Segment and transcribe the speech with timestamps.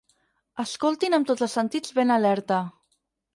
[0.63, 2.59] Escoltin amb tots els sentits ben alerta.